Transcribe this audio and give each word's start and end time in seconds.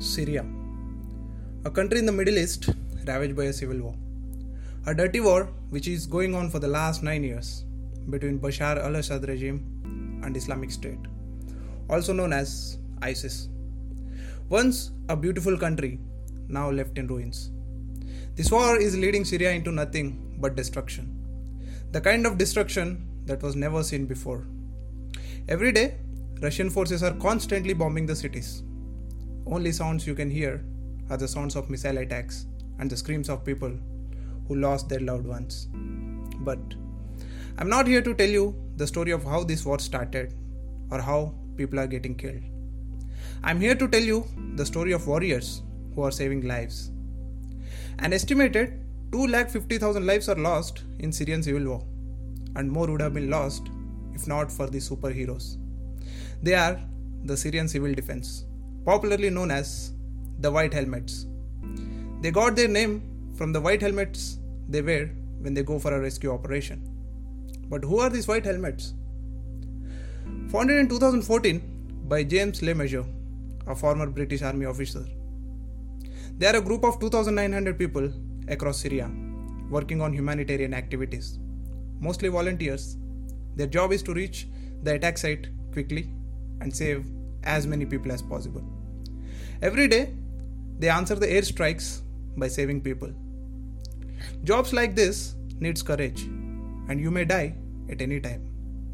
Syria, 0.00 0.46
a 1.64 1.70
country 1.70 1.98
in 1.98 2.06
the 2.06 2.12
Middle 2.12 2.38
East 2.38 2.68
ravaged 3.04 3.34
by 3.34 3.44
a 3.44 3.52
civil 3.52 3.80
war. 3.80 3.96
A 4.86 4.94
dirty 4.94 5.18
war 5.18 5.52
which 5.70 5.88
is 5.88 6.06
going 6.06 6.36
on 6.36 6.50
for 6.50 6.60
the 6.60 6.68
last 6.68 7.02
nine 7.02 7.24
years 7.24 7.64
between 8.08 8.38
Bashar 8.38 8.78
al 8.78 8.94
Assad 8.94 9.26
regime 9.28 10.20
and 10.24 10.36
Islamic 10.36 10.70
State, 10.70 11.00
also 11.90 12.12
known 12.12 12.32
as 12.32 12.78
ISIS. 13.02 13.48
Once 14.48 14.92
a 15.08 15.16
beautiful 15.16 15.58
country, 15.58 15.98
now 16.46 16.70
left 16.70 16.96
in 16.96 17.08
ruins. 17.08 17.50
This 18.36 18.52
war 18.52 18.78
is 18.78 18.96
leading 18.96 19.24
Syria 19.24 19.50
into 19.50 19.72
nothing 19.72 20.36
but 20.38 20.54
destruction. 20.54 21.12
The 21.90 22.00
kind 22.00 22.24
of 22.24 22.38
destruction 22.38 23.04
that 23.26 23.42
was 23.42 23.56
never 23.56 23.82
seen 23.82 24.06
before. 24.06 24.46
Every 25.48 25.72
day, 25.72 25.96
Russian 26.40 26.70
forces 26.70 27.02
are 27.02 27.14
constantly 27.14 27.74
bombing 27.74 28.06
the 28.06 28.14
cities. 28.14 28.62
Only 29.50 29.72
sounds 29.72 30.06
you 30.06 30.14
can 30.14 30.30
hear 30.30 30.62
are 31.08 31.16
the 31.16 31.26
sounds 31.26 31.56
of 31.56 31.70
missile 31.70 31.96
attacks 31.96 32.44
and 32.78 32.90
the 32.90 32.96
screams 32.96 33.30
of 33.30 33.46
people 33.46 33.72
who 34.46 34.56
lost 34.56 34.90
their 34.90 35.00
loved 35.00 35.26
ones. 35.26 35.68
But 36.40 36.58
I'm 37.56 37.70
not 37.70 37.86
here 37.86 38.02
to 38.02 38.14
tell 38.14 38.28
you 38.28 38.54
the 38.76 38.86
story 38.86 39.10
of 39.10 39.24
how 39.24 39.44
this 39.44 39.64
war 39.64 39.78
started 39.78 40.34
or 40.90 41.00
how 41.00 41.34
people 41.56 41.80
are 41.80 41.86
getting 41.86 42.14
killed. 42.14 42.42
I'm 43.42 43.58
here 43.58 43.74
to 43.74 43.88
tell 43.88 44.02
you 44.02 44.26
the 44.56 44.66
story 44.66 44.92
of 44.92 45.06
warriors 45.06 45.62
who 45.94 46.02
are 46.02 46.10
saving 46.10 46.46
lives. 46.46 46.90
An 48.00 48.12
estimated 48.12 48.80
2,50,000 49.12 50.04
lives 50.04 50.28
are 50.28 50.36
lost 50.36 50.82
in 50.98 51.10
Syrian 51.10 51.42
civil 51.42 51.64
war, 51.64 51.86
and 52.54 52.70
more 52.70 52.86
would 52.86 53.00
have 53.00 53.14
been 53.14 53.30
lost 53.30 53.70
if 54.12 54.26
not 54.28 54.52
for 54.52 54.66
the 54.66 54.78
superheroes. 54.78 55.56
They 56.42 56.54
are 56.54 56.78
the 57.24 57.36
Syrian 57.36 57.66
Civil 57.66 57.94
Defense, 57.94 58.44
popularly 58.88 59.28
known 59.28 59.50
as 59.50 59.92
the 60.40 60.50
White 60.50 60.72
Helmets. 60.72 61.26
They 62.22 62.30
got 62.30 62.56
their 62.56 62.68
name 62.68 62.94
from 63.38 63.52
the 63.52 63.60
white 63.60 63.82
helmets 63.82 64.38
they 64.68 64.80
wear 64.82 65.06
when 65.42 65.52
they 65.54 65.62
go 65.62 65.78
for 65.78 65.92
a 65.94 66.00
rescue 66.00 66.32
operation. 66.32 66.78
But 67.68 67.84
who 67.84 67.98
are 68.00 68.08
these 68.08 68.26
White 68.26 68.46
Helmets? 68.46 68.94
Founded 70.52 70.78
in 70.78 70.88
2014 70.88 71.60
by 72.08 72.24
James 72.24 72.62
Le 72.62 72.72
Mesurier, 72.72 73.04
a 73.66 73.76
former 73.76 74.06
British 74.06 74.40
Army 74.40 74.64
officer. 74.64 75.04
They 76.38 76.46
are 76.46 76.56
a 76.56 76.62
group 76.62 76.82
of 76.82 76.98
2,900 76.98 77.78
people 77.78 78.10
across 78.48 78.80
Syria 78.80 79.10
working 79.68 80.00
on 80.00 80.14
humanitarian 80.14 80.72
activities, 80.72 81.38
mostly 82.00 82.30
volunteers. 82.30 82.96
Their 83.54 83.66
job 83.66 83.92
is 83.92 84.02
to 84.04 84.14
reach 84.14 84.48
the 84.82 84.94
attack 84.94 85.18
site 85.18 85.48
quickly 85.72 86.10
and 86.62 86.74
save 86.74 87.06
as 87.44 87.66
many 87.66 87.84
people 87.84 88.12
as 88.12 88.22
possible. 88.22 88.77
Every 89.60 89.88
day, 89.88 90.14
they 90.78 90.88
answer 90.88 91.16
the 91.16 91.26
airstrikes 91.26 92.02
by 92.36 92.48
saving 92.48 92.80
people. 92.80 93.12
Jobs 94.44 94.72
like 94.72 94.94
this 94.94 95.34
needs 95.58 95.82
courage, 95.82 96.22
and 96.88 97.00
you 97.00 97.10
may 97.10 97.24
die 97.24 97.54
at 97.90 98.00
any 98.00 98.20
time. 98.20 98.42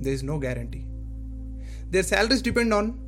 There 0.00 0.12
is 0.12 0.22
no 0.22 0.38
guarantee. 0.38 0.84
Their 1.90 2.04
salaries 2.04 2.42
depend 2.42 2.72
on 2.72 2.98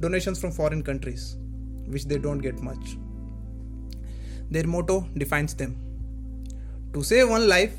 donations 0.00 0.38
from 0.38 0.52
foreign 0.52 0.82
countries, 0.82 1.38
which 1.86 2.04
they 2.04 2.18
don't 2.18 2.38
get 2.38 2.60
much. 2.60 2.98
Their 4.50 4.66
motto 4.66 5.08
defines 5.16 5.54
them 5.54 5.72
To 6.94 7.02
save 7.02 7.30
one 7.30 7.48
life 7.48 7.74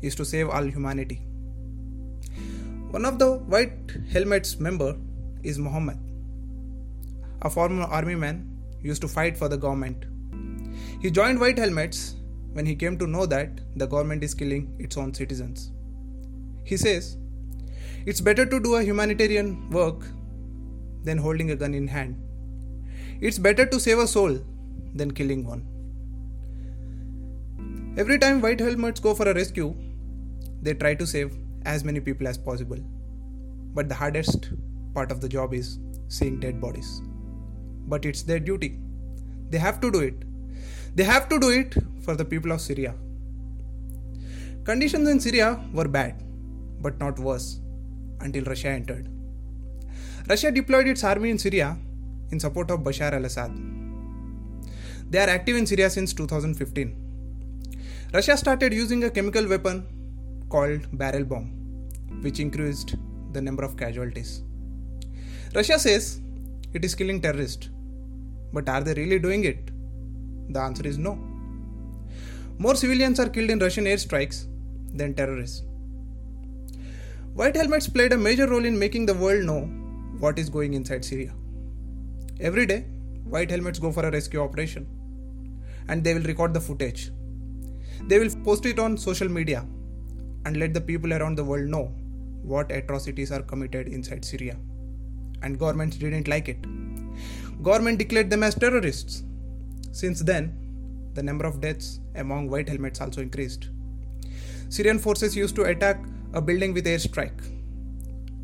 is 0.00 0.14
to 0.14 0.24
save 0.24 0.48
all 0.48 0.62
humanity. 0.62 1.16
One 2.90 3.04
of 3.04 3.18
the 3.18 3.32
White 3.54 3.94
Helmets 4.12 4.60
member 4.60 4.96
is 5.42 5.58
Muhammad, 5.58 5.98
a 7.42 7.50
former 7.50 7.84
army 7.84 8.14
man 8.14 8.50
used 8.82 9.02
to 9.02 9.08
fight 9.08 9.36
for 9.36 9.48
the 9.48 9.56
government. 9.56 10.04
He 11.00 11.10
joined 11.10 11.40
White 11.40 11.58
Helmets 11.58 12.16
when 12.52 12.66
he 12.66 12.74
came 12.74 12.98
to 12.98 13.06
know 13.06 13.26
that 13.26 13.60
the 13.76 13.86
government 13.86 14.22
is 14.22 14.34
killing 14.34 14.74
its 14.78 14.96
own 14.96 15.12
citizens. 15.12 15.72
He 16.64 16.76
says, 16.76 17.16
It's 18.06 18.20
better 18.20 18.46
to 18.46 18.60
do 18.60 18.76
a 18.76 18.82
humanitarian 18.82 19.70
work 19.70 20.06
than 21.02 21.18
holding 21.18 21.50
a 21.50 21.56
gun 21.56 21.74
in 21.74 21.88
hand. 21.88 22.20
It's 23.20 23.38
better 23.38 23.66
to 23.66 23.80
save 23.80 23.98
a 23.98 24.06
soul 24.06 24.38
than 24.94 25.10
killing 25.10 25.46
one. 25.46 25.66
Every 27.96 28.18
time 28.18 28.40
white 28.40 28.60
helmets 28.60 29.00
go 29.00 29.14
for 29.14 29.28
a 29.28 29.34
rescue, 29.34 29.74
they 30.62 30.74
try 30.74 30.94
to 30.94 31.06
save 31.06 31.36
as 31.64 31.84
many 31.84 32.00
people 32.00 32.26
as 32.26 32.38
possible. 32.38 32.78
But 33.74 33.88
the 33.88 33.94
hardest 33.94 34.50
part 34.94 35.10
of 35.10 35.20
the 35.20 35.28
job 35.28 35.54
is 35.54 35.78
seeing 36.08 36.40
dead 36.40 36.60
bodies. 36.60 37.02
But 37.86 38.04
it's 38.04 38.22
their 38.22 38.40
duty. 38.40 38.78
They 39.50 39.58
have 39.58 39.80
to 39.80 39.90
do 39.90 40.00
it. 40.00 40.14
They 40.94 41.04
have 41.04 41.28
to 41.28 41.38
do 41.38 41.50
it 41.50 41.74
for 42.04 42.16
the 42.16 42.24
people 42.24 42.52
of 42.52 42.60
Syria. 42.60 42.94
Conditions 44.64 45.08
in 45.08 45.20
Syria 45.20 45.62
were 45.72 45.88
bad, 45.88 46.22
but 46.80 46.98
not 46.98 47.18
worse, 47.18 47.60
until 48.20 48.44
Russia 48.44 48.68
entered. 48.68 49.08
Russia 50.28 50.50
deployed 50.50 50.86
its 50.88 51.04
army 51.04 51.30
in 51.30 51.38
Syria 51.38 51.76
in 52.30 52.40
support 52.40 52.70
of 52.70 52.80
Bashar 52.80 53.12
al 53.12 53.26
Assad. 53.26 53.52
They 55.10 55.18
are 55.18 55.28
active 55.28 55.56
in 55.56 55.66
Syria 55.66 55.90
since 55.90 56.14
2015. 56.14 56.96
Russia 58.14 58.36
started 58.36 58.72
using 58.72 59.04
a 59.04 59.10
chemical 59.10 59.46
weapon 59.46 59.86
called 60.48 60.86
barrel 60.96 61.24
bomb, 61.24 61.50
which 62.22 62.40
increased 62.40 62.96
the 63.32 63.42
number 63.42 63.64
of 63.64 63.76
casualties. 63.76 64.42
Russia 65.54 65.78
says 65.78 66.20
it 66.74 66.84
is 66.84 66.94
killing 66.94 67.20
terrorists, 67.20 67.68
but 68.52 68.68
are 68.68 68.82
they 68.82 68.94
really 68.94 69.18
doing 69.18 69.44
it? 69.44 69.70
The 70.50 70.60
answer 70.60 70.86
is 70.86 70.98
no. 70.98 71.14
More 72.58 72.74
civilians 72.74 73.18
are 73.20 73.28
killed 73.28 73.50
in 73.50 73.58
Russian 73.58 73.84
airstrikes 73.84 74.46
than 74.92 75.14
terrorists. 75.14 75.62
White 77.34 77.56
helmets 77.56 77.88
played 77.88 78.12
a 78.12 78.18
major 78.18 78.46
role 78.46 78.64
in 78.64 78.78
making 78.78 79.06
the 79.06 79.14
world 79.14 79.44
know 79.44 79.62
what 80.18 80.38
is 80.38 80.48
going 80.48 80.74
inside 80.74 81.04
Syria. 81.04 81.32
Every 82.40 82.66
day, 82.66 82.86
white 83.24 83.50
helmets 83.50 83.78
go 83.78 83.90
for 83.90 84.06
a 84.06 84.10
rescue 84.10 84.40
operation 84.40 84.86
and 85.88 86.02
they 86.02 86.14
will 86.14 86.22
record 86.22 86.54
the 86.54 86.60
footage. 86.60 87.10
They 88.08 88.18
will 88.18 88.30
post 88.44 88.66
it 88.66 88.78
on 88.78 88.96
social 88.96 89.28
media 89.28 89.66
and 90.44 90.56
let 90.56 90.74
the 90.74 90.80
people 90.80 91.14
around 91.14 91.36
the 91.36 91.44
world 91.44 91.68
know 91.68 91.86
what 92.42 92.70
atrocities 92.70 93.32
are 93.32 93.42
committed 93.42 93.88
inside 93.88 94.24
Syria. 94.24 94.56
And 95.44 95.58
governments 95.58 95.96
didn't 95.96 96.26
like 96.26 96.48
it. 96.48 96.60
Government 97.62 97.98
declared 97.98 98.30
them 98.30 98.42
as 98.42 98.54
terrorists. 98.54 99.22
Since 99.92 100.20
then, 100.20 100.44
the 101.14 101.22
number 101.22 101.46
of 101.46 101.60
deaths 101.60 102.00
among 102.16 102.48
white 102.50 102.68
helmets 102.68 103.00
also 103.00 103.20
increased. 103.20 103.68
Syrian 104.70 104.98
forces 104.98 105.36
used 105.36 105.54
to 105.56 105.62
attack 105.64 106.04
a 106.32 106.40
building 106.40 106.72
with 106.72 106.86
airstrike. 106.86 107.44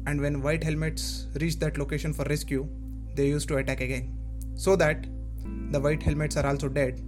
And 0.06 0.20
when 0.20 0.42
white 0.42 0.62
helmets 0.62 1.26
reached 1.40 1.60
that 1.60 1.78
location 1.78 2.12
for 2.12 2.24
rescue, 2.24 2.68
they 3.16 3.26
used 3.26 3.48
to 3.48 3.56
attack 3.56 3.80
again. 3.80 4.16
So 4.54 4.76
that 4.76 5.06
the 5.70 5.80
white 5.80 6.02
helmets 6.02 6.36
are 6.36 6.46
also 6.46 6.68
dead 6.68 7.00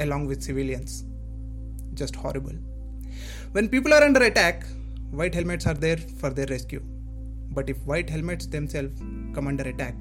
along 0.00 0.26
with 0.26 0.42
civilians. 0.42 1.04
Just 1.94 2.16
horrible. 2.16 2.56
When 3.52 3.68
people 3.68 3.92
are 3.92 4.02
under 4.02 4.22
attack, 4.22 4.64
white 5.10 5.34
helmets 5.34 5.66
are 5.66 5.74
there 5.74 5.98
for 5.98 6.30
their 6.30 6.46
rescue. 6.46 6.82
But 7.50 7.68
if 7.68 7.84
white 7.84 8.08
helmets 8.08 8.46
themselves 8.46 8.98
come 9.34 9.46
under 9.46 9.64
attack, 9.64 9.94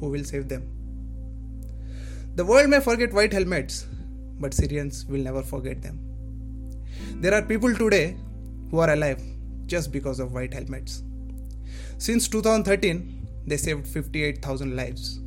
who 0.00 0.08
will 0.08 0.24
save 0.24 0.48
them? 0.48 0.68
The 2.36 2.44
world 2.44 2.70
may 2.70 2.80
forget 2.80 3.12
white 3.12 3.32
helmets, 3.32 3.86
but 4.38 4.54
Syrians 4.54 5.04
will 5.06 5.20
never 5.20 5.42
forget 5.42 5.82
them. 5.82 5.98
There 7.20 7.34
are 7.34 7.42
people 7.42 7.74
today 7.74 8.16
who 8.70 8.78
are 8.78 8.92
alive 8.92 9.20
just 9.66 9.92
because 9.92 10.20
of 10.20 10.32
white 10.32 10.54
helmets. 10.54 11.02
Since 11.98 12.28
2013, 12.28 13.26
they 13.46 13.56
saved 13.56 13.86
58,000 13.86 14.76
lives, 14.76 15.20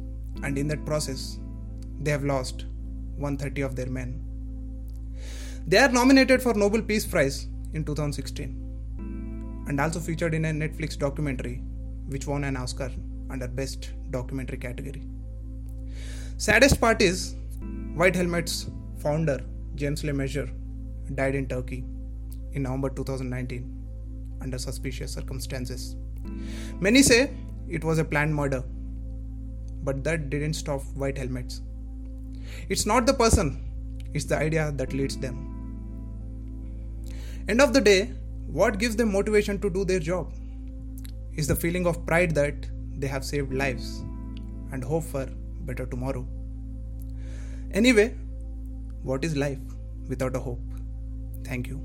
and 0.44 0.57
in 0.57 0.68
that 0.69 0.86
process, 0.86 1.39
they 2.00 2.12
have 2.12 2.24
lost 2.24 2.65
130 3.18 3.62
of 3.62 3.75
their 3.75 3.88
men. 3.88 4.24
They 5.68 5.77
are 5.77 5.89
nominated 5.89 6.42
for 6.42 6.54
Nobel 6.54 6.81
Peace 6.81 7.06
Prize 7.06 7.48
in 7.74 7.86
2016 7.86 9.65
and 9.68 9.80
also 9.80 10.00
featured 10.00 10.33
in 10.33 10.45
a 10.45 10.50
Netflix 10.50 10.98
documentary 10.98 11.62
which 12.07 12.25
won 12.25 12.44
an 12.44 12.57
Oscar 12.57 12.92
under 13.31 13.48
Best 13.48 13.92
Documentary 14.12 14.57
category. 14.57 15.04
Saddest 16.38 16.80
part 16.81 17.01
is 17.01 17.36
White 17.94 18.16
Helmet's 18.16 18.69
founder 19.00 19.39
James 19.75 20.04
Le 20.04 20.13
Mesurier 20.13 20.50
died 21.16 21.36
in 21.36 21.48
Turkey 21.48 21.83
in 22.54 22.63
November 22.63 22.89
2019 22.89 23.81
under 24.42 24.57
suspicious 24.57 25.13
circumstances. 25.13 25.95
Many 26.80 27.04
say 27.04 27.31
it 27.69 27.83
was 27.83 28.00
a 28.00 28.04
planned 28.04 28.36
murder, 28.36 28.63
but 29.84 30.04
that 30.04 30.30
didn't 30.30 30.54
stop 30.54 30.81
white 30.95 31.18
helmets. 31.18 31.62
It's 32.69 32.86
not 32.86 33.06
the 33.06 33.13
person, 33.13 33.63
it's 34.13 34.25
the 34.25 34.38
idea 34.38 34.72
that 34.75 34.94
leads 34.94 35.18
them. 35.18 35.48
End 37.48 37.62
of 37.62 37.74
the 37.74 37.81
day, 37.81 38.12
what 38.48 38.77
gives 38.77 38.95
them 38.95 39.12
motivation 39.12 39.60
to 39.60 39.69
do 39.69 39.86
their 39.86 40.00
job? 40.00 40.34
Is 41.36 41.48
the 41.48 41.56
feeling 41.56 41.88
of 41.88 42.06
pride 42.06 42.36
that 42.36 42.68
they 43.01 43.07
have 43.07 43.25
saved 43.25 43.53
lives 43.53 44.03
and 44.71 44.83
hope 44.83 45.03
for 45.03 45.25
better 45.69 45.86
tomorrow. 45.86 46.25
Anyway, 47.71 48.13
what 49.03 49.25
is 49.25 49.36
life 49.36 49.59
without 50.07 50.36
a 50.36 50.39
hope? 50.39 50.59
Thank 51.44 51.68
you. 51.68 51.81